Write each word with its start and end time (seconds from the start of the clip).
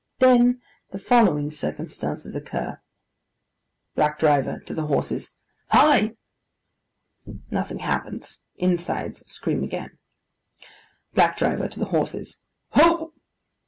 Then 0.17 0.63
the 0.89 0.97
following 0.97 1.51
circumstances 1.51 2.35
occur. 2.35 2.81
BLACK 3.93 4.17
DRIVER 4.17 4.61
(to 4.61 4.73
the 4.73 4.87
horses). 4.87 5.35
'Hi!' 5.69 6.13
Nothing 7.51 7.77
happens. 7.77 8.41
Insides 8.55 9.23
scream 9.31 9.63
again. 9.63 9.99
BLACK 11.13 11.37
DRIVER 11.37 11.67
(to 11.67 11.77
the 11.77 11.85
horses). 11.93 12.39
'Ho! 12.71 13.13